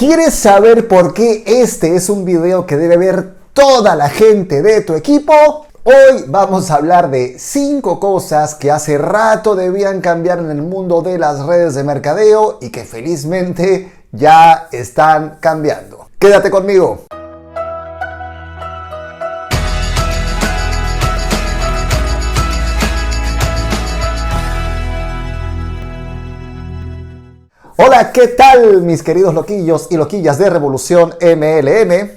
¿Quieres 0.00 0.32
saber 0.32 0.88
por 0.88 1.12
qué 1.12 1.42
este 1.44 1.94
es 1.94 2.08
un 2.08 2.24
video 2.24 2.64
que 2.64 2.78
debe 2.78 2.96
ver 2.96 3.34
toda 3.52 3.94
la 3.96 4.08
gente 4.08 4.62
de 4.62 4.80
tu 4.80 4.94
equipo? 4.94 5.34
Hoy 5.82 6.24
vamos 6.26 6.70
a 6.70 6.76
hablar 6.76 7.10
de 7.10 7.38
5 7.38 8.00
cosas 8.00 8.54
que 8.54 8.70
hace 8.70 8.96
rato 8.96 9.54
debían 9.54 10.00
cambiar 10.00 10.38
en 10.38 10.50
el 10.50 10.62
mundo 10.62 11.02
de 11.02 11.18
las 11.18 11.44
redes 11.44 11.74
de 11.74 11.84
mercadeo 11.84 12.56
y 12.62 12.70
que 12.70 12.84
felizmente 12.84 13.92
ya 14.10 14.68
están 14.72 15.36
cambiando. 15.38 16.08
Quédate 16.18 16.50
conmigo. 16.50 17.04
Hola, 27.82 28.12
¿qué 28.12 28.28
tal 28.28 28.82
mis 28.82 29.02
queridos 29.02 29.32
loquillos 29.32 29.86
y 29.90 29.96
loquillas 29.96 30.36
de 30.36 30.50
Revolución 30.50 31.14
MLM? 31.18 32.10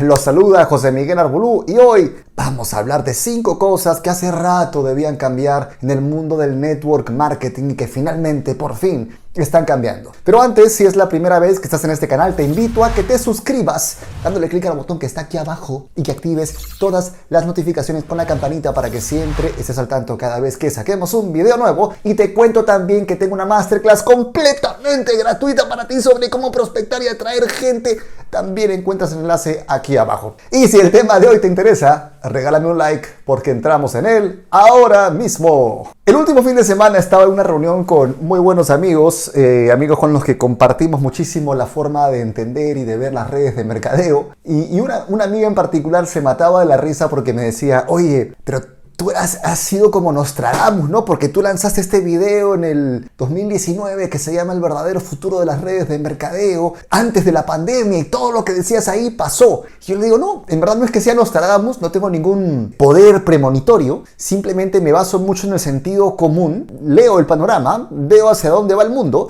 Los 0.00 0.22
saluda 0.22 0.64
José 0.64 0.90
Miguel 0.90 1.20
Arbulú 1.20 1.64
y 1.68 1.78
hoy 1.78 2.16
vamos 2.34 2.74
a 2.74 2.78
hablar 2.78 3.04
de 3.04 3.14
5 3.14 3.56
cosas 3.56 4.00
que 4.00 4.10
hace 4.10 4.32
rato 4.32 4.82
debían 4.82 5.16
cambiar 5.16 5.70
en 5.80 5.92
el 5.92 6.00
mundo 6.00 6.36
del 6.36 6.60
network 6.60 7.10
marketing 7.10 7.70
y 7.70 7.74
que 7.74 7.86
finalmente, 7.86 8.56
por 8.56 8.74
fin, 8.74 9.16
están 9.34 9.64
cambiando. 9.64 10.12
Pero 10.24 10.42
antes, 10.42 10.74
si 10.74 10.84
es 10.84 10.96
la 10.96 11.08
primera 11.08 11.38
vez 11.38 11.60
que 11.60 11.66
estás 11.66 11.84
en 11.84 11.90
este 11.90 12.08
canal, 12.08 12.34
te 12.34 12.42
invito 12.42 12.84
a 12.84 12.92
que 12.92 13.02
te 13.02 13.18
suscribas 13.18 13.98
dándole 14.24 14.48
clic 14.48 14.66
al 14.66 14.76
botón 14.76 14.98
que 14.98 15.06
está 15.06 15.22
aquí 15.22 15.38
abajo 15.38 15.88
y 15.94 16.02
que 16.02 16.12
actives 16.12 16.54
todas 16.78 17.12
las 17.28 17.46
notificaciones 17.46 18.04
con 18.04 18.16
la 18.16 18.26
campanita 18.26 18.74
para 18.74 18.90
que 18.90 19.00
siempre 19.00 19.54
estés 19.58 19.78
al 19.78 19.88
tanto 19.88 20.18
cada 20.18 20.40
vez 20.40 20.56
que 20.56 20.70
saquemos 20.70 21.14
un 21.14 21.32
video 21.32 21.56
nuevo. 21.56 21.94
Y 22.02 22.14
te 22.14 22.34
cuento 22.34 22.64
también 22.64 23.06
que 23.06 23.16
tengo 23.16 23.34
una 23.34 23.46
masterclass 23.46 24.02
completamente 24.02 25.16
gratuita 25.16 25.68
para 25.68 25.86
ti 25.86 26.00
sobre 26.00 26.28
cómo 26.28 26.50
prospectar 26.50 27.02
y 27.02 27.08
atraer 27.08 27.48
gente. 27.48 27.98
También 28.30 28.70
encuentras 28.70 29.12
el 29.12 29.18
enlace 29.18 29.64
aquí 29.68 29.96
abajo. 29.96 30.36
Y 30.50 30.68
si 30.68 30.78
el 30.78 30.90
tema 30.90 31.20
de 31.20 31.28
hoy 31.28 31.40
te 31.40 31.46
interesa, 31.46 32.09
regálame 32.22 32.66
un 32.66 32.78
like 32.78 33.08
porque 33.24 33.50
entramos 33.50 33.94
en 33.94 34.06
él 34.06 34.44
ahora 34.50 35.10
mismo. 35.10 35.92
El 36.04 36.16
último 36.16 36.42
fin 36.42 36.56
de 36.56 36.64
semana 36.64 36.98
estaba 36.98 37.24
en 37.24 37.30
una 37.30 37.42
reunión 37.42 37.84
con 37.84 38.16
muy 38.20 38.40
buenos 38.40 38.70
amigos, 38.70 39.30
eh, 39.34 39.70
amigos 39.72 39.98
con 39.98 40.12
los 40.12 40.24
que 40.24 40.36
compartimos 40.36 41.00
muchísimo 41.00 41.54
la 41.54 41.66
forma 41.66 42.08
de 42.08 42.20
entender 42.20 42.76
y 42.76 42.84
de 42.84 42.96
ver 42.96 43.12
las 43.12 43.30
redes 43.30 43.56
de 43.56 43.64
mercadeo. 43.64 44.30
Y, 44.44 44.80
una, 44.80 45.04
una 45.08 45.24
amiga 45.24 45.46
en 45.46 45.54
particular 45.54 46.06
se 46.06 46.20
mataba 46.20 46.60
de 46.60 46.66
la 46.66 46.76
risa 46.76 47.08
porque 47.08 47.32
me 47.32 47.42
decía, 47.42 47.84
oye, 47.88 48.34
pero 48.44 48.60
tú 48.96 49.10
has, 49.10 49.58
sido 49.58 49.90
como 49.90 50.12
Nostradamus, 50.12 50.90
¿no? 50.90 51.04
Porque 51.04 51.28
tú 51.28 51.42
lanzaste 51.42 51.80
este 51.80 52.00
video 52.00 52.54
en 52.54 52.64
el 52.64 53.10
2019 53.16 54.10
que 54.10 54.18
se 54.18 54.34
llama 54.34 54.52
El 54.52 54.60
verdadero 54.60 55.00
futuro 55.00 55.40
de 55.40 55.46
las 55.46 55.60
redes 55.60 55.88
de 55.88 55.98
mercadeo, 55.98 56.74
antes 56.90 57.24
de 57.24 57.32
la 57.32 57.46
pandemia 57.46 57.98
y 57.98 58.04
todo 58.04 58.32
lo 58.32 58.44
que 58.44 58.52
decías 58.52 58.88
ahí 58.88 59.10
pasó. 59.10 59.62
Y 59.82 59.92
yo 59.92 59.98
le 59.98 60.04
digo, 60.04 60.18
no, 60.18 60.44
en 60.48 60.60
verdad 60.60 60.76
no 60.76 60.84
es 60.84 60.90
que 60.90 61.00
sea 61.00 61.14
Nostradamus, 61.14 61.80
no 61.80 61.90
tengo 61.90 62.10
ningún 62.10 62.74
poder 62.76 63.24
premonitorio, 63.24 64.04
simplemente 64.16 64.80
me 64.80 64.92
baso 64.92 65.18
mucho 65.18 65.46
en 65.46 65.54
el 65.54 65.60
sentido 65.60 66.16
común, 66.16 66.70
leo 66.82 67.18
el 67.18 67.26
panorama, 67.26 67.88
veo 67.90 68.28
hacia 68.28 68.50
dónde 68.50 68.74
va 68.74 68.82
el 68.82 68.90
mundo 68.90 69.28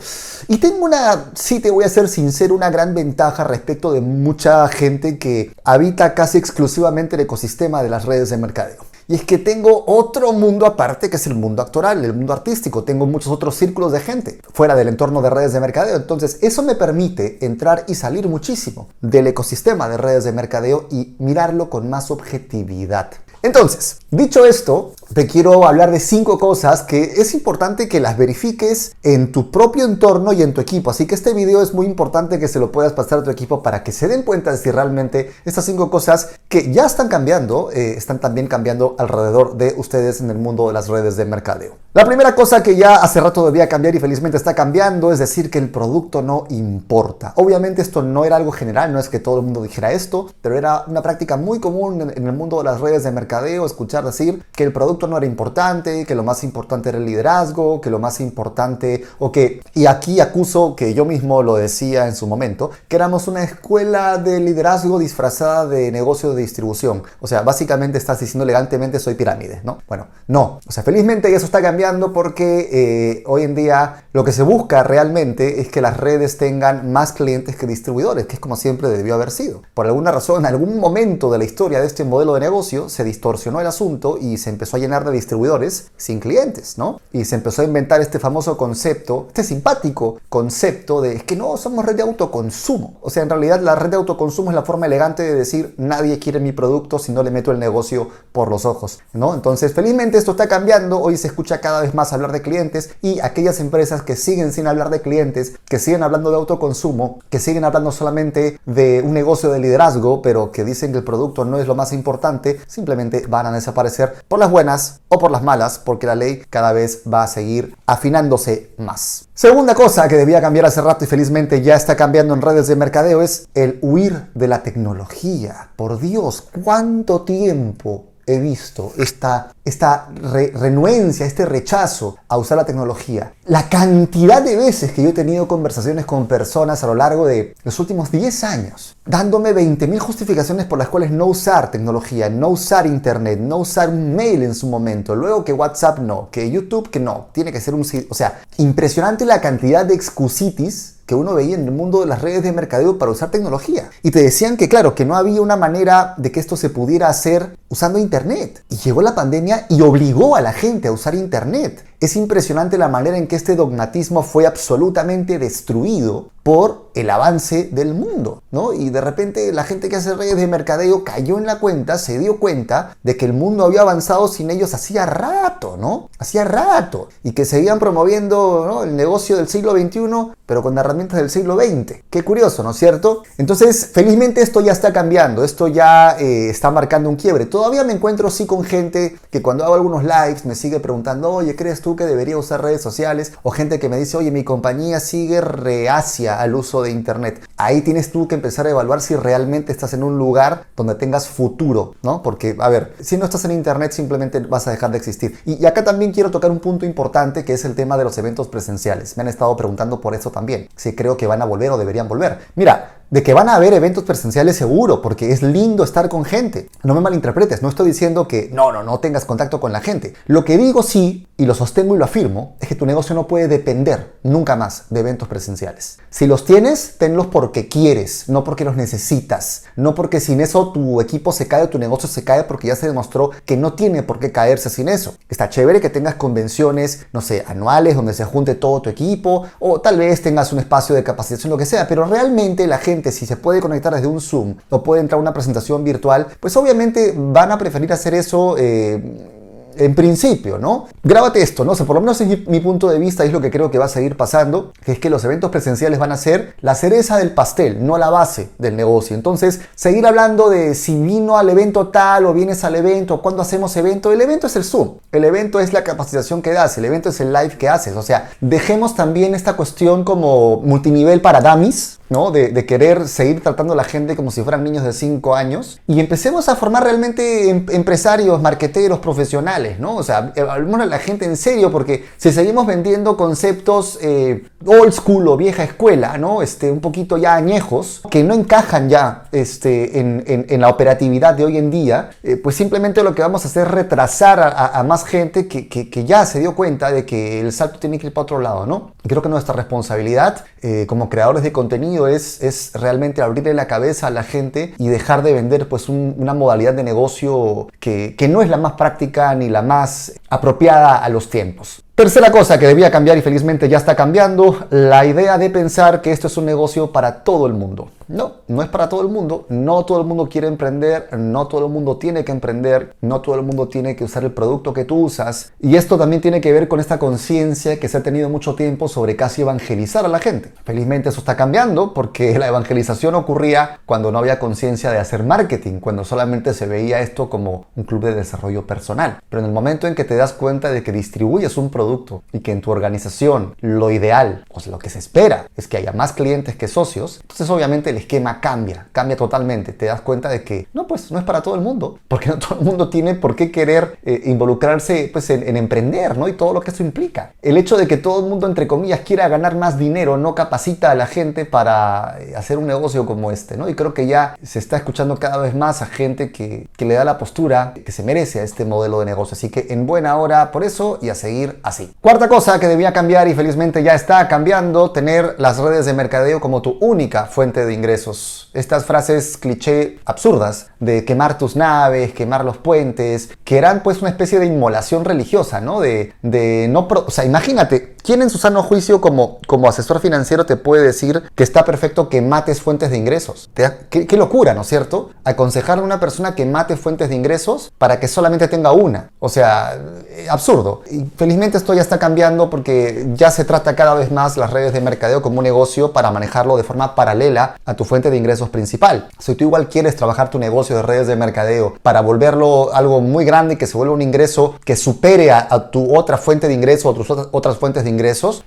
y 0.48 0.58
tengo 0.58 0.84
una, 0.84 1.31
sí 1.34 1.61
te 1.61 1.70
voy 1.70 1.84
a 1.84 1.88
ser 1.88 2.08
sincero, 2.08 2.55
una 2.55 2.70
gran 2.70 2.94
ventaja 2.94 3.44
respecto 3.44 3.92
de 3.92 4.00
mucha 4.00 4.66
gente 4.69 5.19
que 5.19 5.53
habita 5.64 6.14
casi 6.14 6.38
exclusivamente 6.38 7.16
el 7.16 7.22
ecosistema 7.22 7.83
de 7.83 7.88
las 7.88 8.05
redes 8.05 8.31
de 8.31 8.36
mercadeo. 8.36 8.89
Y 9.11 9.16
es 9.16 9.25
que 9.25 9.39
tengo 9.39 9.83
otro 9.89 10.33
mundo 10.33 10.66
aparte 10.66 11.11
que 11.11 11.16
es 11.16 11.27
el 11.27 11.34
mundo 11.34 11.62
actoral, 11.62 12.05
el 12.05 12.14
mundo 12.14 12.33
artístico. 12.33 12.84
Tengo 12.84 13.06
muchos 13.06 13.33
otros 13.33 13.56
círculos 13.56 13.91
de 13.91 13.98
gente 13.98 14.41
fuera 14.53 14.77
del 14.77 14.86
entorno 14.86 15.20
de 15.20 15.30
redes 15.30 15.53
de 15.53 15.58
mercadeo. 15.58 15.97
Entonces 15.97 16.39
eso 16.42 16.62
me 16.62 16.77
permite 16.77 17.44
entrar 17.44 17.84
y 17.88 17.97
salir 17.97 18.28
muchísimo 18.28 18.86
del 19.00 19.27
ecosistema 19.27 19.88
de 19.88 19.97
redes 19.97 20.22
de 20.22 20.31
mercadeo 20.31 20.86
y 20.92 21.16
mirarlo 21.19 21.70
con 21.70 21.91
más 21.91 22.12
objetividad. 22.12 23.11
Entonces, 23.42 23.98
dicho 24.12 24.44
esto, 24.44 24.92
te 25.12 25.27
quiero 25.27 25.66
hablar 25.66 25.91
de 25.91 25.98
cinco 25.98 26.38
cosas 26.38 26.82
que 26.82 27.03
es 27.16 27.34
importante 27.34 27.88
que 27.88 27.98
las 27.98 28.16
verifiques 28.16 28.94
en 29.03 29.32
tu 29.32 29.50
propio 29.50 29.84
entorno 29.84 30.32
y 30.32 30.43
en 30.43 30.54
tu 30.54 30.60
equipo. 30.60 30.91
Así 30.91 31.06
que 31.06 31.16
este 31.16 31.34
video 31.34 31.62
es 31.62 31.75
muy 31.75 31.87
importante 31.87 32.38
que 32.38 32.47
se 32.47 32.60
lo 32.60 32.71
puedas 32.71 32.93
pasar 32.93 33.19
a 33.19 33.22
tu 33.25 33.31
equipo 33.31 33.60
para 33.60 33.82
que 33.82 33.91
se 33.91 34.06
den 34.06 34.22
cuenta 34.22 34.53
de 34.53 34.59
si 34.59 34.71
realmente 34.71 35.32
estas 35.44 35.65
cinco 35.65 35.91
cosas 35.91 36.31
que 36.48 36.72
ya 36.72 36.87
están 36.87 37.09
cambiando, 37.09 37.71
eh, 37.72 37.94
están 37.97 38.21
también 38.21 38.47
cambiando 38.47 38.94
alrededor 38.98 39.56
de 39.56 39.75
ustedes 39.76 40.21
en 40.21 40.31
el 40.31 40.38
mundo 40.38 40.69
de 40.69 40.75
las 40.75 40.87
redes 40.87 41.16
de 41.16 41.25
mercadeo. 41.25 41.75
La 41.92 42.04
primera 42.04 42.37
cosa 42.37 42.62
que 42.62 42.77
ya 42.77 42.97
hace 42.97 43.21
rato 43.21 43.44
debía 43.44 43.69
cambiar 43.69 43.97
y 43.97 43.98
felizmente 43.98 44.37
está 44.37 44.54
cambiando 44.54 45.12
es 45.12 45.19
decir 45.19 45.50
que 45.50 45.59
el 45.59 45.71
producto 45.71 46.22
no 46.22 46.44
importa. 46.50 47.32
Obviamente 47.34 47.82
esto 47.82 48.03
no 48.03 48.25
era 48.25 48.37
algo 48.37 48.53
general, 48.53 48.92
no 48.92 49.00
es 49.00 49.09
que 49.09 49.19
todo 49.19 49.38
el 49.38 49.42
mundo 49.42 49.62
dijera 49.62 49.91
esto, 49.91 50.31
pero 50.41 50.56
era 50.56 50.84
una 50.87 51.03
práctica 51.03 51.37
muy 51.37 51.59
común 51.59 52.12
en 52.15 52.27
el 52.27 52.32
mundo 52.32 52.59
de 52.59 52.65
las 52.65 52.81
redes 52.81 53.03
de 53.03 53.10
mercadeo 53.10 53.66
escuchar 53.66 54.04
decir 54.04 54.44
que 54.53 54.62
el 54.62 54.72
producto 54.72 55.00
no 55.06 55.16
era 55.16 55.27
importante, 55.27 56.05
que 56.05 56.15
lo 56.15 56.22
más 56.22 56.44
importante 56.44 56.88
era 56.88 56.99
el 56.99 57.06
liderazgo, 57.06 57.81
que 57.81 57.91
lo 57.91 57.99
más 57.99 58.21
importante, 58.21 59.05
o 59.19 59.33
que, 59.33 59.61
y 59.75 59.87
aquí 59.87 60.21
acuso 60.21 60.75
que 60.77 60.94
yo 60.94 61.05
mismo 61.05 61.43
lo 61.43 61.56
decía 61.56 62.06
en 62.06 62.15
su 62.15 62.27
momento, 62.27 62.71
que 62.88 62.97
éramos 62.97 63.28
una 63.28 63.43
escuela 63.43 64.19
de 64.19 64.41
liderazgo 64.41 64.99
disfrazada 64.99 65.66
de 65.66 65.91
negocio 65.93 66.33
de 66.33 66.43
distribución. 66.43 67.03
O 67.21 67.27
sea, 67.27 67.43
básicamente 67.43 67.99
estás 67.99 68.21
diciendo 68.21 68.44
elegantemente 68.44 68.99
soy 68.99 69.15
pirámide, 69.15 69.60
¿no? 69.65 69.78
Bueno, 69.89 70.09
no. 70.27 70.60
O 70.66 70.72
sea, 70.72 70.83
felizmente 70.83 71.34
eso 71.34 71.47
está 71.47 71.62
cambiando 71.62 72.12
porque 72.12 72.69
eh, 72.72 73.25
hoy 73.27 73.44
en 73.44 73.55
día 73.55 74.05
lo 74.12 74.25
que 74.25 74.33
se 74.33 74.43
busca 74.43 74.83
realmente 74.83 75.60
es 75.60 75.69
que 75.69 75.81
las 75.81 75.97
redes 75.97 76.37
tengan 76.37 76.93
más 76.93 77.12
clientes 77.12 77.56
que 77.56 77.66
distribuidores, 77.66 78.27
que 78.27 78.34
es 78.34 78.41
como 78.41 78.56
siempre 78.56 78.89
debió 78.89 79.15
haber 79.15 79.31
sido. 79.31 79.62
Por 79.75 79.87
alguna 79.87 80.12
razón, 80.12 80.41
en 80.41 80.47
algún 80.47 80.78
momento 80.78 81.31
de 81.31 81.39
la 81.39 81.44
historia 81.44 81.81
de 81.81 81.87
este 81.87 82.05
modelo 82.05 82.34
de 82.34 82.41
negocio 82.41 82.89
se 82.89 83.05
distorsionó 83.05 83.60
el 83.60 83.66
asunto 83.66 84.19
y 84.21 84.39
se 84.39 84.50
empezó 84.50 84.77
a 84.77 84.81
llenar 84.81 84.90
de 84.91 85.12
distribuidores 85.12 85.93
sin 85.97 86.19
clientes, 86.19 86.77
¿no? 86.77 87.01
Y 87.12 87.25
se 87.25 87.37
empezó 87.37 87.62
a 87.62 87.65
inventar 87.65 88.01
este 88.01 88.19
famoso 88.19 88.56
concepto, 88.56 89.27
este 89.28 89.45
simpático 89.45 90.19
concepto 90.28 91.01
de 91.01 91.23
que 91.23 91.37
no 91.37 91.56
somos 91.56 91.84
red 91.84 91.97
de 91.97 92.03
autoconsumo. 92.03 92.99
O 93.01 93.11
sea, 93.11 93.23
en 93.23 93.31
realidad 93.31 93.61
la 93.61 93.77
red 93.77 93.91
de 93.91 93.97
autoconsumo 93.97 94.51
es 94.51 94.55
la 94.55 94.62
forma 94.62 94.87
elegante 94.87 95.23
de 95.23 95.34
decir 95.34 95.75
nadie 95.78 96.19
quiere 96.19 96.41
mi 96.41 96.53
producto 96.53 96.99
si 96.99 97.12
no 97.12 97.23
le 97.23 97.31
meto 97.31 97.53
el 97.53 97.59
negocio 97.59 98.09
por 98.33 98.51
los 98.51 98.65
ojos, 98.65 98.99
¿no? 99.12 99.34
Entonces, 99.34 99.73
felizmente 99.73 100.19
esto 100.19 100.33
está 100.33 100.49
cambiando, 100.49 101.01
hoy 101.01 101.17
se 101.17 101.28
escucha 101.28 101.61
cada 101.61 101.81
vez 101.83 101.95
más 101.95 102.12
hablar 102.12 102.33
de 102.33 102.43
clientes 102.43 102.91
y 103.01 103.21
aquellas 103.21 103.61
empresas 103.61 104.03
que 104.03 104.17
siguen 104.17 104.53
sin 104.53 104.67
hablar 104.67 104.91
de 104.91 105.01
clientes, 105.01 105.55
que 105.67 105.78
siguen 105.78 106.03
hablando 106.03 106.31
de 106.31 106.37
autoconsumo, 106.37 107.21
que 107.31 107.39
siguen 107.39 107.65
hablando 107.65 107.93
solamente 107.93 108.59
de 108.67 109.03
un 109.05 109.12
negocio 109.12 109.51
de 109.51 109.61
liderazgo, 109.61 110.22
pero 110.22 110.51
que 110.51 110.65
dicen 110.65 110.93
que 110.93 110.99
el 110.99 111.05
producto 111.05 111.45
no 111.45 111.59
es 111.59 111.67
lo 111.67 111.75
más 111.75 111.93
importante, 111.93 112.61
simplemente 112.67 113.25
van 113.28 113.47
a 113.47 113.53
desaparecer 113.53 114.15
por 114.28 114.39
las 114.39 114.51
buenas 114.51 114.79
o 115.08 115.18
por 115.18 115.30
las 115.30 115.42
malas, 115.42 115.78
porque 115.78 116.06
la 116.06 116.14
ley 116.14 116.42
cada 116.50 116.72
vez 116.72 117.02
va 117.12 117.22
a 117.24 117.26
seguir 117.26 117.74
afinándose 117.86 118.70
más. 118.78 119.28
Segunda 119.34 119.74
cosa 119.74 120.06
que 120.08 120.16
debía 120.16 120.41
cambiar 120.41 120.66
hace 120.66 120.80
rato 120.80 121.04
y 121.04 121.08
felizmente 121.08 121.62
ya 121.62 121.74
está 121.74 121.96
cambiando 121.96 122.34
en 122.34 122.42
redes 122.42 122.66
de 122.66 122.76
mercadeo 122.76 123.22
es 123.22 123.48
el 123.54 123.78
huir 123.82 124.30
de 124.34 124.48
la 124.48 124.62
tecnología. 124.62 125.70
Por 125.76 125.98
Dios, 125.98 126.48
¿cuánto 126.62 127.22
tiempo 127.22 128.09
he 128.34 128.41
visto 128.41 128.92
esta, 128.96 129.52
esta 129.64 130.08
renuencia, 130.14 131.26
este 131.26 131.44
rechazo 131.44 132.16
a 132.28 132.38
usar 132.38 132.58
la 132.58 132.64
tecnología. 132.64 133.32
La 133.46 133.68
cantidad 133.68 134.42
de 134.42 134.56
veces 134.56 134.92
que 134.92 135.02
yo 135.02 135.10
he 135.10 135.12
tenido 135.12 135.48
conversaciones 135.48 136.04
con 136.04 136.26
personas 136.26 136.82
a 136.84 136.86
lo 136.86 136.94
largo 136.94 137.26
de 137.26 137.54
los 137.64 137.78
últimos 137.80 138.10
10 138.10 138.44
años, 138.44 138.96
dándome 139.04 139.54
20.000 139.54 139.98
justificaciones 139.98 140.66
por 140.66 140.78
las 140.78 140.88
cuales 140.88 141.10
no 141.10 141.26
usar 141.26 141.70
tecnología, 141.70 142.30
no 142.30 142.48
usar 142.48 142.86
internet, 142.86 143.41
no 143.41 143.58
usar 143.58 143.88
un 143.88 144.14
mail 144.14 144.42
en 144.42 144.54
su 144.54 144.68
momento, 144.68 145.16
luego 145.16 145.44
que 145.44 145.52
WhatsApp 145.52 145.98
no, 145.98 146.28
que 146.30 146.50
YouTube 146.50 146.91
que 146.91 147.00
no, 147.00 147.28
tiene 147.32 147.52
que 147.52 147.60
ser 147.60 147.74
un... 147.74 147.84
O 148.08 148.14
sea, 148.14 148.41
impresionante 148.58 149.24
la 149.24 149.41
cantidad 149.41 149.84
de 149.84 149.94
excusitis 149.94 151.00
que 151.10 151.16
uno 151.16 151.34
veía 151.34 151.56
en 151.56 151.65
el 151.65 151.72
mundo 151.72 152.03
de 152.03 152.06
las 152.06 152.22
redes 152.22 152.44
de 152.44 152.53
mercadeo 152.53 152.97
para 152.97 153.10
usar 153.10 153.32
tecnología. 153.32 153.91
Y 154.04 154.12
te 154.12 154.22
decían 154.22 154.57
que, 154.57 154.68
claro, 154.68 154.95
que 154.95 155.04
no 155.04 155.16
había 155.16 155.42
una 155.42 155.57
manera 155.57 156.15
de 156.18 156.30
que 156.30 156.39
esto 156.39 156.57
se 156.57 156.71
pudiera 156.71 157.09
hacer 157.09 157.57
usando 157.68 157.98
Internet. 157.98 158.62
Y 158.68 158.77
llegó 158.77 159.03
la 159.03 159.16
pandemia 159.16 159.66
y 159.68 159.80
obligó 159.80 160.36
a 160.36 160.41
la 160.41 160.53
gente 160.53 160.86
a 160.86 160.92
usar 160.92 161.16
Internet. 161.16 161.84
Es 162.00 162.16
impresionante 162.16 162.78
la 162.78 162.88
manera 162.88 163.18
en 163.18 163.26
que 163.26 163.36
este 163.36 163.56
dogmatismo 163.56 164.22
fue 164.22 164.47
absolutamente 164.47 165.38
destruido 165.38 166.30
por 166.42 166.88
el 166.94 167.10
avance 167.10 167.68
del 167.70 167.92
mundo, 167.92 168.42
¿no? 168.50 168.72
Y 168.72 168.88
de 168.88 169.02
repente 169.02 169.52
la 169.52 169.64
gente 169.64 169.88
que 169.88 169.97
hace 169.97 170.14
redes 170.14 170.36
de 170.36 170.47
mercadeo 170.47 171.04
cayó 171.04 171.36
en 171.36 171.44
la 171.44 171.60
cuenta, 171.60 171.98
se 171.98 172.18
dio 172.18 172.41
cuenta 172.41 172.97
de 173.02 173.16
que 173.16 173.26
el 173.26 173.34
mundo 173.34 173.64
había 173.64 173.82
avanzado 173.82 174.26
sin 174.26 174.50
ellos 174.50 174.72
hacía 174.72 175.04
rato, 175.04 175.76
¿no? 175.76 176.08
Hacía 176.18 176.44
rato. 176.44 177.08
Y 177.22 177.32
que 177.32 177.44
seguían 177.44 177.78
promoviendo 177.78 178.82
el 178.82 178.97
negocio 178.97 179.36
del 179.36 179.48
siglo 179.48 179.72
XXI, 179.72 180.32
pero 180.47 180.62
con 180.62 180.78
herramientas 180.78 181.18
del 181.20 181.30
siglo 181.30 181.56
XX. 181.56 182.02
Qué 182.08 182.22
curioso, 182.24 182.62
¿no 182.62 182.70
es 182.70 182.76
cierto? 182.78 183.22
Entonces, 183.36 183.91
felizmente 183.92 184.41
esto 184.41 184.60
ya 184.62 184.72
está 184.72 184.92
cambiando, 184.92 185.44
esto 185.44 185.68
ya 185.68 186.16
eh, 186.18 186.48
está 186.48 186.70
marcando 186.70 187.10
un 187.10 187.16
quiebre. 187.16 187.44
Todavía 187.47 187.84
me 187.84 187.92
encuentro 187.92 188.30
sí 188.30 188.47
con 188.47 188.64
gente 188.64 189.18
que 189.30 189.42
cuando 189.42 189.64
hago 189.64 189.74
algunos 189.74 190.02
lives 190.02 190.47
me 190.47 190.54
sigue 190.54 190.80
preguntando, 190.80 191.30
oye, 191.30 191.54
¿crees 191.54 191.82
tú 191.82 191.90
que 191.97 192.04
debería 192.04 192.39
usar 192.39 192.63
redes 192.63 192.83
sociales? 192.83 193.33
O 193.42 193.51
gente 193.51 193.78
que 193.78 193.89
me 193.89 193.97
dice, 193.97 194.16
oye, 194.16 194.31
mi 194.31 194.45
compañía 194.45 195.01
sigue 195.01 195.41
reacia 195.41 196.41
al 196.41 196.54
uso 196.54 196.83
de 196.83 196.91
Internet. 196.91 197.42
Ahí 197.57 197.83
tienes 197.83 198.13
tú 198.13 198.28
que 198.28 198.34
empezar 198.34 198.66
a 198.66 198.71
evaluar 198.71 199.01
si 199.01 199.16
realmente 199.16 199.72
estás 199.72 199.92
en 199.95 200.03
un 200.03 200.19
lugar 200.19 200.66
donde 200.77 200.95
tengas 200.95 201.28
futuro, 201.28 201.95
¿no? 202.03 202.22
Porque, 202.22 202.57
a 202.59 202.69
ver, 202.69 202.95
si 203.01 203.16
no 203.16 203.25
estás 203.25 203.45
en 203.45 203.53
Internet 203.53 203.92
simplemente 203.92 204.41
vas 204.41 204.66
a 204.66 204.71
dejar 204.71 204.91
de 204.91 204.98
existir. 204.98 205.39
Y, 205.45 205.65
acá 205.66 205.84
también 205.84 206.13
quiero 206.13 206.31
tocar 206.31 206.51
un 206.51 206.60
punto 206.60 206.87
importante 206.87 207.45
que 207.45 207.53
es 207.53 207.65
el 207.65 207.75
tema 207.75 207.97
de 207.97 208.04
los 208.04 208.16
eventos 208.19 208.48
presenciales. 208.48 209.16
Me 209.16 209.22
han 209.22 209.28
estado 209.28 209.57
preguntando 209.57 210.01
por 210.01 210.15
eso 210.15 210.31
también, 210.31 210.69
si 210.77 210.95
creo 210.95 211.16
que 211.16 211.27
van 211.27 211.43
a 211.43 211.45
volver 211.45 211.71
o 211.71 211.78
deberían 211.78 212.09
volver. 212.09 212.39
Mira, 212.54 212.99
de 213.10 213.22
que 213.22 213.34
van 213.34 213.48
a 213.48 213.57
haber 213.57 213.74
eventos 213.74 214.04
presenciales 214.04 214.57
seguro, 214.57 215.03
porque 215.03 215.33
es 215.33 215.42
lindo 215.42 215.84
estar 215.84 216.09
con 216.09 216.24
gente. 216.24 216.71
No 216.83 216.95
me 216.95 217.01
malinterpretes, 217.01 217.62
no 217.62 217.68
estoy 217.68 217.89
diciendo 217.89 218.28
que 218.28 218.51
no, 218.53 218.72
no, 218.72 218.83
no 218.83 219.01
tengas 219.01 219.24
contacto 219.24 219.60
con 219.60 219.72
la 219.72 219.80
gente. 219.80 220.15
Lo 220.27 220.45
que 220.45 220.57
digo 220.57 220.83
sí, 220.83 221.27
y 221.36 221.47
lo 221.47 221.54
sostengo 221.54 221.95
y 221.95 221.98
lo 221.98 222.04
afirmo, 222.04 222.57
es 222.60 222.68
que 222.68 222.74
tu 222.74 222.86
negocio 222.86 223.15
no 223.15 223.27
puede 223.27 223.48
depender 223.48 224.18
nunca 224.22 224.57
más 224.57 224.84
de 224.91 225.01
eventos 225.01 225.27
presenciales. 225.27 225.98
Si 226.10 226.27
los 226.27 226.45
tienes, 226.45 226.98
tenlos 226.98 227.27
porque 227.27 227.68
quieres, 227.68 228.28
no 228.28 228.45
porque 228.45 228.65
los 228.65 228.77
necesitas. 228.77 229.65
No 229.74 229.95
porque 229.95 230.21
sin 230.21 230.41
eso 230.41 230.71
tu 230.72 231.01
equipo 231.01 231.33
se 231.33 231.48
cae 231.48 231.62
o 231.62 231.68
tu 231.68 231.78
negocio 231.78 232.09
se 232.09 232.24
cae 232.24 232.45
porque 232.45 232.68
ya 232.68 232.77
se 232.77 232.86
demostró 232.86 233.30
que 233.45 233.57
no 233.57 233.72
tiene 233.72 234.03
por 234.03 234.18
qué 234.18 234.33
caerse 234.33 234.71
sin 234.71 234.89
eso. 234.89 235.15
Está 235.28 235.48
chévere 235.48 235.80
que 235.80 235.91
tengas 235.91 236.15
convenciones, 236.16 237.07
no 237.12 237.21
sé, 237.21 237.45
anuales 237.47 237.97
donde 237.97 238.12
se 238.12 238.24
junte 238.24 238.54
todo 238.54 238.83
tu 238.83 238.91
equipo, 238.91 239.47
o 239.59 239.80
tal 239.80 239.98
vez 239.98 240.22
tengas 240.22 240.53
un 240.53 240.59
espacio 240.59 240.95
de 240.95 241.03
capacitación, 241.03 241.51
lo 241.51 241.57
que 241.57 241.66
sea, 241.66 241.89
pero 241.89 242.04
realmente 242.04 242.66
la 242.66 242.78
gente 242.78 242.99
si 243.10 243.26
se 243.26 243.36
puede 243.36 243.60
conectar 243.60 243.94
desde 243.94 244.06
un 244.06 244.20
Zoom 244.20 244.56
o 244.68 244.82
puede 244.82 245.00
entrar 245.00 245.18
a 245.18 245.20
una 245.22 245.32
presentación 245.32 245.82
virtual, 245.84 246.26
pues 246.38 246.56
obviamente 246.56 247.14
van 247.16 247.50
a 247.52 247.58
preferir 247.58 247.92
hacer 247.92 248.14
eso. 248.14 248.56
Eh, 248.58 249.40
en 249.77 249.95
principio, 249.95 250.59
¿no? 250.59 250.87
Grábate 251.03 251.43
esto, 251.43 251.65
¿no? 251.65 251.72
O 251.72 251.84
por 251.84 251.95
lo 251.95 252.01
menos 252.01 252.21
es 252.21 252.47
mi, 252.49 252.61
punto 252.61 252.89
de 252.89 252.99
vista 252.99 253.25
es 253.25 253.33
lo 253.33 253.41
que 253.41 253.51
creo 253.51 253.71
que 253.71 253.78
va 253.78 253.87
a 253.87 253.89
seguir 253.89 254.17
pasando, 254.17 254.72
que 254.84 254.93
es 254.93 254.99
que 254.99 255.11
los 255.11 255.25
eventos 255.25 255.51
presenciales 255.51 255.99
van 255.99 256.12
a 256.12 256.17
ser 256.17 256.55
la 256.61 256.75
cereza 256.75 257.17
del 257.17 257.33
pastel, 257.33 257.85
no 257.87 257.99
la 257.99 258.11
base 258.11 258.50
del 258.59 258.76
negocio. 258.76 259.17
Entonces, 259.17 259.61
seguir 259.75 260.07
hablando 260.07 260.50
de 260.50 260.75
si 260.75 261.00
vino 261.00 261.38
al 261.38 261.49
evento 261.49 261.88
tal 261.88 262.26
o 262.26 262.35
vienes 262.35 262.64
al 262.64 262.76
evento, 262.76 263.23
cuándo 263.23 263.43
hacemos 263.43 263.76
evento, 263.76 264.12
el 264.12 264.21
evento 264.21 264.47
es 264.47 264.57
el 264.57 264.64
Zoom, 264.64 264.99
el 265.12 265.25
evento 265.25 265.61
es 265.61 265.73
la 265.73 265.85
capacitación 265.85 266.43
que 266.43 266.52
das, 266.52 266.76
el 266.78 266.85
evento 266.85 267.09
es 267.09 267.21
el 267.21 267.33
live 267.33 267.57
que 267.59 267.69
haces. 267.69 267.97
O 267.97 268.02
sea, 268.02 268.31
dejemos 268.40 268.95
también 268.95 269.35
esta 269.35 269.55
cuestión 269.55 270.05
como 270.05 270.61
multinivel 270.61 271.21
para 271.21 271.40
dummies, 271.40 272.00
¿no? 272.11 272.31
De, 272.31 272.50
querer 272.67 273.09
seguir 273.09 273.43
tratando 273.43 273.73
a 273.73 273.76
la 273.76 273.85
gente 273.85 274.14
como 274.14 274.31
si 274.31 274.43
fueran 274.43 274.62
niños 274.62 274.85
de 274.85 274.93
5 274.93 275.35
años 275.35 275.81
y 275.87 275.99
empecemos 275.99 276.49
a 276.49 276.57
formar 276.57 276.85
realmente 276.85 277.49
em, 277.49 277.64
empresarios, 277.71 278.40
marqueteros, 278.43 278.99
profesionales, 278.99 279.60
¿no? 279.78 279.97
O 279.97 280.02
sea, 280.02 280.33
hablemos 280.49 280.80
a 280.80 280.87
la 280.87 280.99
gente 280.99 281.25
en 281.25 281.37
serio 281.37 281.71
porque 281.71 282.04
si 282.16 282.33
seguimos 282.33 282.66
vendiendo 282.66 283.16
conceptos 283.16 283.99
eh, 284.02 284.45
old 284.66 284.92
school 284.92 285.28
o 285.28 285.37
vieja 285.37 285.64
escuela, 285.64 286.18
¿no? 286.18 286.42
Este, 286.42 286.71
un 286.71 286.80
poquito 286.80 287.16
ya 287.16 287.35
añejos, 287.35 288.02
que 288.11 288.25
no 288.25 288.35
encajan 288.35 288.88
ya 288.88 289.25
este, 289.33 289.99
en, 289.99 290.61
la 290.61 290.68
operatividad 290.68 291.35
de 291.35 291.45
hoy 291.45 291.57
en 291.57 291.71
día, 291.71 292.11
eh, 292.23 292.37
pues 292.37 292.57
simplemente 292.57 293.02
lo 293.02 293.14
que 293.14 293.23
vamos 293.23 293.45
a 293.45 293.49
hacer 293.49 293.66
es 293.66 293.71
retrasar 293.73 294.40
a, 294.40 294.83
más 294.83 295.04
gente 295.04 295.47
que, 295.47 296.04
ya 296.04 296.26
se 296.26 296.40
dio 296.40 296.54
cuenta 296.54 296.90
de 296.90 297.04
que 297.04 297.40
el 297.40 297.52
salto 297.52 297.78
tiene 297.78 297.99
que 297.99 298.09
ir 298.09 298.12
para 298.12 298.23
otro 298.23 298.40
lado, 298.40 298.66
¿no? 298.66 298.92
Creo 299.07 299.23
que 299.23 299.28
nuestra 299.28 299.54
responsabilidad 299.54 300.45
eh, 300.62 300.87
como 300.87 301.09
creadores 301.09 301.42
de 301.42 301.52
contenido 301.52 302.09
es, 302.09 302.42
es 302.42 302.73
realmente 302.75 303.23
abrirle 303.23 303.54
la 303.54 303.66
cabeza 303.66 304.07
a 304.07 304.11
la 304.11 304.23
gente 304.23 304.75
y 304.78 304.88
dejar 304.88 305.23
de 305.23 305.33
vender 305.33 305.68
pues 305.68 305.88
una 305.88 306.35
modalidad 306.35 306.75
de 306.75 306.83
negocio 306.83 307.68
que, 307.80 308.14
que 308.16 308.28
no 308.28 308.42
es 308.42 308.49
la 308.49 308.57
más 308.57 308.73
práctica 308.73 309.35
ni 309.35 309.49
la 309.50 309.62
más 309.62 310.20
apropiada 310.30 310.97
a 310.97 311.09
los 311.09 311.28
tiempos. 311.28 311.82
Tercera 312.00 312.30
cosa 312.30 312.59
que 312.59 312.66
debía 312.66 312.90
cambiar 312.90 313.18
y 313.18 313.21
felizmente 313.21 313.68
ya 313.68 313.76
está 313.76 313.94
cambiando, 313.94 314.56
la 314.71 315.04
idea 315.04 315.37
de 315.37 315.50
pensar 315.50 316.00
que 316.00 316.12
esto 316.12 316.28
es 316.28 316.37
un 316.38 316.47
negocio 316.47 316.92
para 316.92 317.25
todo 317.25 317.47
el 317.47 317.52
mundo. 317.52 317.90
No, 318.09 318.37
no 318.49 318.62
es 318.62 318.68
para 318.68 318.88
todo 318.88 319.02
el 319.02 319.09
mundo, 319.09 319.44
no 319.50 319.85
todo 319.85 320.00
el 320.00 320.06
mundo 320.06 320.28
quiere 320.28 320.49
emprender, 320.49 321.11
no 321.16 321.47
todo 321.47 321.66
el 321.66 321.73
mundo 321.73 321.99
tiene 321.99 322.25
que 322.25 322.32
emprender, 322.32 322.97
no 323.02 323.21
todo 323.21 323.37
el 323.37 323.42
mundo 323.42 323.68
tiene 323.68 323.94
que 323.94 324.02
usar 324.02 324.25
el 324.25 324.32
producto 324.32 324.73
que 324.73 324.85
tú 324.85 324.97
usas. 324.97 325.52
Y 325.61 325.76
esto 325.76 325.97
también 325.97 326.21
tiene 326.21 326.40
que 326.40 326.52
ver 326.52 326.66
con 326.66 326.80
esta 326.80 326.99
conciencia 326.99 327.78
que 327.78 327.87
se 327.87 327.99
ha 327.99 328.02
tenido 328.02 328.28
mucho 328.28 328.56
tiempo 328.56 328.88
sobre 328.88 329.14
casi 329.14 329.42
evangelizar 329.42 330.04
a 330.04 330.09
la 330.09 330.18
gente. 330.18 330.52
Felizmente 330.64 331.11
eso 331.11 331.21
está 331.21 331.37
cambiando 331.37 331.94
porque 331.94 332.37
la 332.37 332.49
evangelización 332.49 333.14
ocurría 333.14 333.78
cuando 333.87 334.11
no 334.11 334.18
había 334.18 334.40
conciencia 334.40 334.90
de 334.90 334.99
hacer 334.99 335.23
marketing, 335.23 335.78
cuando 335.78 336.04
solamente 336.04 336.52
se 336.52 336.66
veía 336.66 337.00
esto 337.00 337.30
como 337.30 337.66
un 337.76 337.85
club 337.85 338.06
de 338.06 338.14
desarrollo 338.14 338.66
personal. 338.66 339.21
Pero 339.28 339.40
en 339.40 339.47
el 339.47 339.52
momento 339.52 339.87
en 339.87 339.94
que 339.94 340.02
te 340.02 340.16
das 340.21 340.33
cuenta 340.33 340.71
de 340.71 340.83
que 340.83 340.93
distribuyes 340.93 341.57
un 341.57 341.71
producto, 341.71 342.23
y 342.33 342.40
que 342.40 342.52
en 342.52 342.61
tu 342.61 342.71
organización 342.71 343.55
lo 343.61 343.90
ideal, 343.90 344.45
o 344.52 344.61
sea, 344.61 344.73
lo 344.73 344.78
que 344.78 344.90
se 344.90 344.99
espera, 344.99 345.47
es 345.57 345.69
que 345.69 345.76
haya 345.76 345.93
más 345.93 346.12
clientes 346.12 346.57
que 346.57 346.69
socios, 346.69 347.19
entonces 347.23 347.49
obviamente 347.50 347.90
el 347.90 347.97
esquema 347.97 348.40
cambia, 348.40 348.87
cambia 348.93 349.17
totalmente. 349.17 349.73
Te 349.73 349.87
das 349.87 350.00
cuenta 350.00 350.28
de 350.28 350.43
que 350.45 350.69
no, 350.73 350.87
pues 350.87 351.11
no 351.11 351.19
es 351.19 351.25
para 351.25 351.43
todo 351.43 351.55
el 351.55 351.61
mundo, 351.61 351.99
porque 352.09 352.28
no 352.28 352.38
todo 352.38 352.59
el 352.59 352.64
mundo 352.64 352.88
tiene 352.88 353.14
por 353.14 353.37
qué 353.37 353.50
querer 353.50 353.99
eh, 354.05 354.23
involucrarse 354.25 355.11
pues, 355.12 355.31
en, 355.31 355.57
emprender, 355.57 356.17
¿no? 356.17 356.28
Y 356.28 356.35
todo 356.35 356.52
lo 356.52 356.61
que 356.61 356.71
eso 356.71 356.83
implica. 356.83 357.33
El 357.43 357.57
hecho 357.57 357.76
de 357.76 357.87
que 357.87 357.97
todo 357.97 358.21
el 358.21 358.31
mundo, 358.31 358.47
entre 358.47 358.67
comillas, 358.67 359.00
quiera 359.00 359.28
ganar 359.28 359.57
más 359.57 359.78
dinero 359.78 360.17
no 360.17 360.35
capacita 360.35 360.90
a 360.90 360.95
la 360.95 361.07
gente 361.07 361.45
para 361.45 362.17
eh, 362.21 362.37
hacer 362.37 362.59
un 362.59 362.67
negocio 362.67 363.07
como 363.07 363.31
este, 363.31 363.57
¿no? 363.57 363.69
Y 363.69 363.75
creo 363.75 363.95
que 363.95 364.07
ya 364.07 364.37
se 364.43 364.59
está 364.59 364.76
escuchando 364.76 365.19
cada 365.19 365.38
vez 365.38 365.55
más 365.55 365.83
a 365.83 365.87
gente 365.87 366.33
que, 366.33 366.69
que 366.76 366.85
le 366.85 366.95
da 366.95 367.05
la 367.05 367.19
postura 367.19 367.75
que 367.75 367.93
se 367.93 368.02
merece 368.02 368.40
a 368.40 368.43
este 368.43 368.64
modelo 368.64 369.00
de 369.00 369.07
negocio. 369.07 369.35
Así 369.35 369.50
que 369.50 369.67
en 369.71 369.87
buena 369.87 370.10
hora 370.16 370.50
por 370.50 370.64
eso 370.64 370.99
y 371.02 371.09
a 371.09 371.14
seguir 371.14 371.61
así. 371.62 371.92
Cuarta 372.00 372.28
cosa 372.28 372.59
que 372.59 372.68
debía 372.68 372.92
cambiar 372.92 373.28
y 373.28 373.35
felizmente 373.35 373.83
ya 373.83 373.95
está 373.95 374.26
cambiando, 374.28 374.90
tener 374.90 375.37
las 375.38 375.59
redes 375.59 375.87
de 375.87 375.92
mercadeo 375.92 376.40
como 376.40 376.62
tu 376.62 376.78
única 376.80 377.26
fuente 377.26 377.66
de 377.66 377.75
ingresos. 377.75 378.50
Estas 378.54 378.85
frases 378.85 379.37
cliché 379.37 379.99
absurdas 380.04 380.71
de 380.80 381.04
quemar 381.04 381.38
tus 381.38 381.57
naves, 381.57 382.12
quemar 382.12 382.45
los 382.45 382.59
puentes, 382.59 383.30
que 383.45 383.59
eran 383.59 383.83
pues 383.83 384.00
una 384.00 384.11
especie 384.11 384.38
de 384.38 384.47
inmolación 384.47 385.04
religiosa, 385.04 385.61
¿no? 385.61 385.80
De, 385.80 386.14
de 386.23 386.66
no... 386.68 386.88
o 386.90 387.11
sea, 387.11 387.25
imagínate, 387.25 387.97
¿quién 388.11 388.23
en 388.23 388.30
su 388.30 388.38
sano 388.38 388.64
juicio 388.64 389.00
como, 389.00 389.38
como 389.47 389.68
asesor 389.68 390.00
financiero 390.00 390.45
te 390.45 390.57
puede 390.57 390.83
decir 390.83 391.23
que 391.37 391.45
está 391.45 391.64
perfecto 391.64 392.09
que 392.09 392.21
mates 392.21 392.61
fuentes 392.61 392.90
de 392.90 392.97
ingresos? 392.97 393.49
¿Qué, 393.88 394.04
qué 394.09 394.16
locura, 394.16 394.52
¿no 394.52 394.62
es 394.62 394.66
cierto? 394.66 395.11
Aconsejarle 395.23 395.83
a 395.83 395.87
una 395.87 396.00
persona 396.00 396.35
que 396.35 396.45
mate 396.45 396.76
fuentes 396.76 397.09
de 397.09 397.14
ingresos 397.14 397.71
para 397.78 398.00
que 398.00 398.09
solamente 398.09 398.49
tenga 398.49 398.73
una. 398.73 399.11
O 399.21 399.28
sea, 399.28 399.78
eh, 400.09 400.26
absurdo. 400.28 400.83
Y 400.90 401.04
felizmente 401.16 401.57
esto 401.57 401.73
ya 401.73 401.83
está 401.83 402.00
cambiando 402.00 402.50
porque 402.50 403.07
ya 403.14 403.30
se 403.30 403.45
trata 403.45 403.76
cada 403.76 403.95
vez 403.95 404.11
más 404.11 404.37
las 404.37 404.50
redes 404.50 404.73
de 404.73 404.80
mercadeo 404.80 405.23
como 405.23 405.38
un 405.38 405.45
negocio 405.45 405.92
para 405.92 406.11
manejarlo 406.11 406.57
de 406.57 406.64
forma 406.64 406.97
paralela 406.97 407.54
a 407.64 407.75
tu 407.75 407.85
fuente 407.85 408.11
de 408.11 408.16
ingresos 408.16 408.49
principal. 408.49 409.09
Si 409.21 409.37
tú 409.37 409.45
igual 409.45 409.69
quieres 409.69 409.95
trabajar 409.95 410.31
tu 410.31 410.40
negocio 410.40 410.75
de 410.75 410.83
redes 410.83 411.07
de 411.07 411.14
mercadeo 411.14 411.75
para 411.81 412.00
volverlo 412.00 412.75
algo 412.75 413.00
muy 413.00 413.25
grande 413.25 413.55
y 413.55 413.57
que 413.57 413.69
se 413.69 413.76
vuelva 413.76 413.95
un 413.95 414.02
ingreso 414.02 414.57
que 414.64 414.75
supere 414.75 415.31
a, 415.31 415.71
tu 415.71 415.95
otra 415.95 416.19
fuente 416.19 416.49
de 416.49 416.55
ingresos 416.55 416.87
o 416.87 416.95
tus 416.95 417.09
otras 417.09 417.57
fuentes 417.57 417.85
de 417.85 417.90
ingresos, 417.90 418.00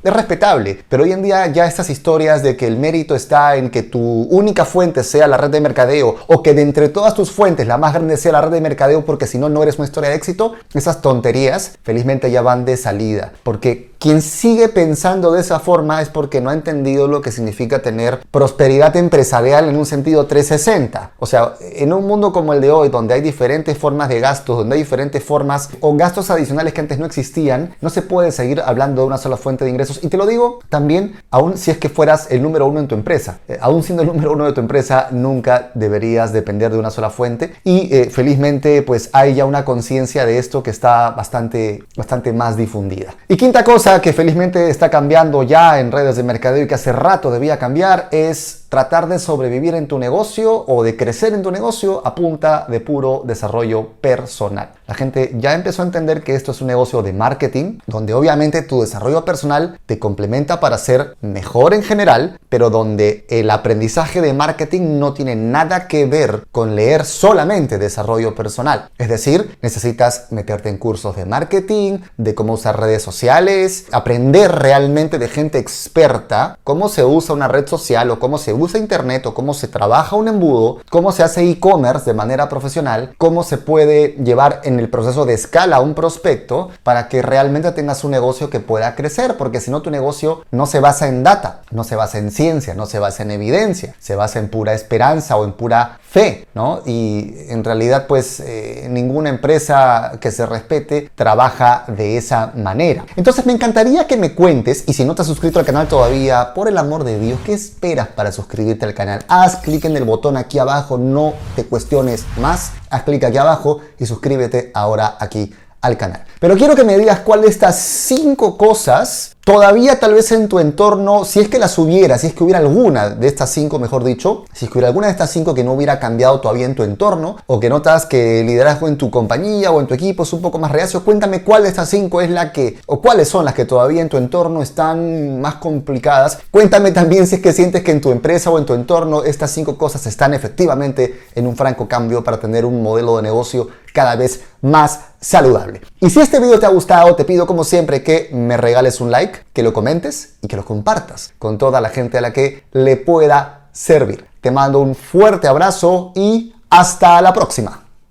es 0.04 0.14
respetable. 0.14 0.84
Pero 0.90 1.04
hoy 1.04 1.12
en 1.12 1.22
día 1.22 1.48
ya 1.48 1.66
estas 1.66 1.90
historias 1.90 2.44
de 2.44 2.58
que 2.58 2.68
el 2.68 2.78
mérito 2.78 3.16
está 3.16 3.56
en 3.56 3.70
que 3.70 3.84
tu 3.84 4.00
única 4.00 4.66
fuente 4.66 5.04
sea 5.04 5.28
la 5.28 5.38
red 5.38 5.50
de 5.50 5.62
mercadeo 5.62 6.16
o 6.28 6.44
que 6.44 6.54
de 6.54 6.62
entre 6.62 6.90
todas 6.90 7.14
tus 7.14 7.32
fuentes 7.32 7.68
la 7.68 7.78
más 7.78 7.94
grande 7.94 8.18
sea 8.18 8.32
la 8.32 8.42
red 8.42 8.52
de 8.52 8.62
mercadeo 8.62 9.06
porque 9.06 9.28
si 9.28 9.38
no, 9.38 9.50
no 9.50 9.64
eres 9.64 9.78
una 9.78 9.86
historia 9.86 10.10
de 10.10 10.16
éxito, 10.16 10.54
esas 10.74 11.02
tonterías 11.02 11.78
felizmente 11.84 12.32
ya 12.32 12.42
van 12.42 12.66
de 12.66 12.78
salida. 12.78 13.34
Porque 13.44 13.93
quien 14.04 14.22
sigue 14.22 14.68
pensando 14.68 15.32
de 15.32 15.40
esa 15.40 15.62
forma 15.62 16.02
es 16.02 16.10
porque 16.10 16.42
no 16.42 16.50
ha 16.50 16.54
entendido 16.54 17.08
lo 17.08 17.22
que 17.22 17.32
significa 17.32 17.82
tener 17.82 18.20
prosperidad 18.32 18.98
empresarial 18.98 19.70
en 19.70 19.78
un 19.78 19.86
sentido 19.86 20.26
360. 20.26 21.12
O 21.20 21.26
sea, 21.26 21.54
en 21.62 21.94
un 21.94 22.06
mundo 22.06 22.34
como 22.34 22.52
el 22.52 22.60
de 22.60 22.70
hoy, 22.70 22.90
donde 22.90 23.14
hay 23.14 23.22
diferentes 23.22 23.78
formas 23.78 24.10
de 24.10 24.20
gastos, 24.20 24.58
donde 24.58 24.76
hay 24.76 24.82
diferentes 24.82 25.24
formas 25.24 25.70
o 25.80 25.96
gastos 25.96 26.30
adicionales 26.30 26.74
que 26.74 26.82
antes 26.82 27.00
no 27.00 27.06
existían, 27.06 27.76
no 27.80 27.90
se 27.90 28.02
puede 28.02 28.34
seguir 28.34 28.60
hablando 28.60 29.04
de 29.04 29.08
una 29.08 29.18
sola 29.18 29.38
fuente 29.38 29.64
de 29.64 29.70
ingresos. 29.70 30.02
Y 30.04 30.10
te 30.10 30.18
lo 30.18 30.26
digo 30.26 30.60
también, 30.68 31.16
aún 31.32 31.58
si 31.58 31.72
es 31.72 31.78
que 31.78 31.88
fueras 31.88 32.28
el 32.30 32.44
número 32.44 32.68
uno 32.68 32.82
en 32.82 32.90
tu 32.90 32.96
empresa. 32.96 33.40
Eh, 33.48 33.58
aún 33.62 33.84
siendo 33.84 34.04
el 34.04 34.10
número 34.10 34.34
uno 34.34 34.44
de 34.44 34.52
tu 34.52 34.60
empresa, 34.60 35.08
nunca 35.12 35.72
deberías 35.76 36.34
depender 36.34 36.74
de 36.74 36.78
una 36.78 36.92
sola 36.92 37.10
fuente. 37.10 37.54
Y 37.64 37.88
eh, 37.96 38.10
felizmente, 38.12 38.82
pues 38.82 39.10
hay 39.14 39.36
ya 39.36 39.46
una 39.46 39.64
conciencia 39.64 40.26
de 40.26 40.40
esto 40.40 40.62
que 40.62 40.72
está 40.72 41.12
bastante, 41.12 41.86
bastante 41.96 42.34
más 42.34 42.58
difundida. 42.58 43.16
Y 43.30 43.38
quinta 43.38 43.64
cosa 43.64 43.93
que 44.02 44.14
felizmente 44.14 44.70
está 44.70 44.90
cambiando 44.90 45.44
ya 45.44 45.80
en 45.80 45.92
redes 45.92 46.16
de 46.16 46.24
mercadeo 46.24 46.64
y 46.64 46.68
que 46.68 46.76
hace 46.76 46.92
rato 46.92 47.32
debía 47.32 47.58
cambiar 47.58 48.08
es 48.12 48.63
tratar 48.74 49.08
de 49.08 49.20
sobrevivir 49.20 49.76
en 49.76 49.88
tu 49.88 50.00
negocio 50.00 50.66
o 50.68 50.82
de 50.82 50.98
crecer 50.98 51.32
en 51.36 51.44
tu 51.44 51.52
negocio 51.52 52.02
a 52.04 52.16
punta 52.16 52.66
de 52.68 52.80
puro 52.80 53.22
desarrollo 53.24 53.90
personal. 54.02 54.72
La 54.88 54.96
gente 54.96 55.32
ya 55.38 55.54
empezó 55.54 55.84
a 55.84 55.86
entender 55.86 56.24
que 56.24 56.34
esto 56.34 56.54
es 56.54 56.62
un 56.62 56.68
negocio 56.68 57.04
de 57.04 57.14
marketing, 57.14 57.78
donde 57.86 58.16
obviamente 58.16 58.64
tu 58.64 58.82
desarrollo 58.82 59.24
personal 59.26 59.80
te 59.86 60.00
complementa 60.00 60.60
para 60.60 60.80
ser 60.80 61.16
mejor 61.22 61.76
en 61.76 61.84
general, 61.84 62.40
pero 62.50 62.72
donde 62.72 63.28
el 63.30 63.52
aprendizaje 63.52 64.22
de 64.22 64.34
marketing 64.34 64.98
no 64.98 65.14
tiene 65.14 65.36
nada 65.36 65.88
que 65.88 66.08
ver 66.08 66.44
con 66.52 66.76
leer 66.76 67.06
solamente 67.06 67.78
desarrollo 67.78 68.34
personal. 68.34 68.90
Es 68.98 69.08
decir, 69.08 69.56
necesitas 69.62 70.32
meterte 70.32 70.70
en 70.70 70.80
cursos 70.80 71.16
de 71.16 71.26
marketing, 71.26 72.00
de 72.18 72.34
cómo 72.34 72.54
usar 72.54 72.80
redes 72.80 73.04
sociales, 73.04 73.86
aprender 73.92 74.52
realmente 74.52 75.20
de 75.20 75.28
gente 75.28 75.60
experta 75.60 76.58
cómo 76.64 76.90
se 76.90 77.06
usa 77.06 77.36
una 77.36 77.48
red 77.48 77.68
social 77.68 78.10
o 78.10 78.18
cómo 78.18 78.40
se 78.40 78.52
usa 78.52 78.63
usa 78.64 78.80
Internet 78.80 79.26
o 79.26 79.34
cómo 79.34 79.54
se 79.54 79.68
trabaja 79.68 80.16
un 80.16 80.28
embudo, 80.28 80.80
cómo 80.90 81.12
se 81.12 81.24
hace 81.24 81.50
e-commerce 81.50 82.06
de 82.06 82.14
manera 82.14 82.50
profesional, 82.50 83.14
cómo 83.18 83.44
se 83.44 83.58
puede 83.58 84.16
llevar 84.24 84.62
en 84.64 84.80
el 84.80 84.90
proceso 84.90 85.26
de 85.26 85.34
escala 85.34 85.80
un 85.80 85.94
prospecto 85.94 86.70
para 86.84 87.08
que 87.08 87.22
realmente 87.22 87.72
tengas 87.72 88.04
un 88.04 88.12
negocio 88.12 88.50
que 88.50 88.60
pueda 88.60 88.96
crecer, 88.96 89.38
porque 89.38 89.60
si 89.60 89.72
no 89.72 89.82
tu 89.82 89.92
negocio 89.92 90.44
no 90.52 90.66
se 90.66 90.80
basa 90.80 91.08
en 91.08 91.24
data, 91.24 91.62
no 91.72 91.84
se 91.84 91.96
basa 91.96 92.18
en 92.18 92.32
ciencia, 92.32 92.74
no 92.74 92.86
se 92.86 93.00
basa 93.00 93.24
en 93.24 93.32
evidencia, 93.32 93.96
se 94.00 94.16
basa 94.16 94.40
en 94.40 94.50
pura 94.50 94.74
esperanza 94.74 95.36
o 95.38 95.46
en 95.46 95.54
pura 95.54 96.00
fe, 96.02 96.48
¿no? 96.54 96.82
Y 96.86 97.34
en 97.50 97.64
realidad 97.64 98.06
pues 98.08 98.40
eh, 98.40 98.88
ninguna 98.90 99.30
empresa 99.30 100.14
que 100.22 100.32
se 100.32 100.46
respete 100.46 101.10
trabaja 101.16 101.86
de 101.88 102.18
esa 102.18 102.52
manera. 102.56 103.06
Entonces 103.16 103.46
me 103.46 103.54
encantaría 103.54 104.08
que 104.08 104.18
me 104.18 104.36
cuentes, 104.36 104.84
y 104.88 104.94
si 104.94 105.06
no 105.06 105.16
te 105.16 105.24
has 105.24 105.28
suscrito 105.28 105.60
al 105.60 105.66
canal 105.66 105.88
todavía, 105.88 106.54
por 106.54 106.68
el 106.68 106.78
amor 106.78 107.04
de 107.04 107.20
Dios, 107.20 107.40
¿qué 107.46 107.54
esperas 107.54 108.10
para 108.10 108.32
suscribirte? 108.32 108.53
Suscribirte 108.54 108.86
al 108.86 108.94
canal. 108.94 109.26
Haz 109.28 109.56
clic 109.58 109.84
en 109.86 109.98
el 109.98 110.04
botón 110.04 110.38
aquí 110.38 110.60
abajo, 110.60 111.00
no 111.00 111.34
te 111.56 111.66
cuestiones 111.66 112.24
más. 112.38 112.74
Haz 112.92 113.02
clic 113.02 113.24
aquí 113.24 113.38
abajo 113.38 113.80
y 113.98 114.06
suscríbete 114.06 114.70
ahora 114.76 115.18
aquí 115.20 115.52
al 115.82 115.98
canal. 115.98 116.24
Pero 116.40 116.56
quiero 116.56 116.76
que 116.76 116.84
me 116.84 116.96
digas 117.00 117.22
cuál 117.22 117.42
de 117.42 117.48
estas 117.48 117.80
cinco 117.80 118.56
cosas 118.56 119.36
Todavía 119.46 120.00
tal 120.00 120.14
vez 120.14 120.32
en 120.32 120.48
tu 120.48 120.60
entorno, 120.60 121.26
si 121.26 121.42
es 121.42 121.50
que 121.50 121.60
las 121.60 121.78
hubiera, 121.78 122.18
si 122.18 122.28
es 122.28 122.34
que 122.34 122.46
hubiera 122.46 122.60
alguna 122.60 123.10
de 123.10 123.28
estas 123.28 123.50
cinco, 123.50 123.78
mejor 123.78 124.06
dicho, 124.06 124.46
si 124.54 124.64
es 124.64 124.72
que 124.72 124.78
hubiera 124.78 124.88
alguna 124.88 125.08
de 125.08 125.12
estas 125.12 125.32
cinco 125.32 125.54
que 125.54 125.66
no 125.66 125.74
hubiera 125.74 126.00
cambiado 126.00 126.40
todavía 126.40 126.66
en 126.66 126.76
tu 126.76 126.84
entorno, 126.84 127.36
o 127.48 127.60
que 127.60 127.68
notas 127.68 128.06
que 128.06 128.40
el 128.40 128.48
liderazgo 128.48 128.88
en 128.88 128.98
tu 128.98 129.12
compañía 129.12 129.70
o 129.72 129.82
en 129.82 129.88
tu 129.88 129.96
equipo 129.96 130.24
es 130.24 130.32
un 130.32 130.42
poco 130.42 130.60
más 130.60 130.72
reacio, 130.72 131.04
cuéntame 131.04 131.44
cuál 131.44 131.64
de 131.64 131.70
estas 131.70 131.90
cinco 131.90 132.22
es 132.22 132.30
la 132.30 132.54
que, 132.54 132.80
o 132.86 133.02
cuáles 133.02 133.28
son 133.28 133.44
las 133.44 133.54
que 133.54 133.66
todavía 133.66 134.02
en 134.02 134.08
tu 134.08 134.16
entorno 134.16 134.62
están 134.62 135.42
más 135.42 135.56
complicadas. 135.56 136.38
Cuéntame 136.50 136.92
también 136.92 137.28
si 137.28 137.36
es 137.36 137.42
que 137.42 137.52
sientes 137.52 137.84
que 137.84 137.92
en 137.92 138.00
tu 138.00 138.14
empresa 138.14 138.50
o 138.50 138.58
en 138.58 138.66
tu 138.66 138.74
entorno 138.74 139.26
estas 139.26 139.52
cinco 139.52 139.78
cosas 139.78 140.06
están 140.06 140.34
efectivamente 140.34 141.20
en 141.36 141.48
un 141.48 141.58
franco 141.58 141.90
cambio 141.90 142.24
para 142.24 142.40
tener 142.40 142.64
un 142.64 142.82
modelo 142.82 143.18
de 143.18 143.24
negocio 143.24 143.68
cada 143.94 144.16
vez 144.16 144.42
más 144.62 145.02
saludable. 145.20 145.82
Y 146.00 146.10
si 146.10 146.20
este 146.20 146.40
video 146.40 146.60
te 146.60 146.66
ha 146.66 146.70
gustado, 146.70 147.16
te 147.16 147.26
pido 147.26 147.46
como 147.46 147.64
siempre 147.64 148.04
que 148.04 148.30
me 148.34 148.58
regales 148.58 149.00
un 149.02 149.12
que 149.54 149.64
lo 149.64 149.74
comentes 149.74 150.36
y 150.42 150.48
que 150.48 150.56
lo 150.56 150.66
compartas 150.66 151.34
con 151.40 151.58
toda 151.58 151.82
la 151.82 151.90
gente 151.90 152.18
a 152.18 152.22
la 152.22 152.34
que 152.34 152.64
le 152.72 152.98
pueda 152.98 153.68
servir. 153.72 154.26
Te 154.42 154.52
mando 154.52 154.80
un 154.80 154.96
fuerte 154.96 155.48
abrazo 155.48 156.12
y 156.16 156.54
hasta 156.70 157.22
la 157.22 157.34
próxima. 157.34 157.84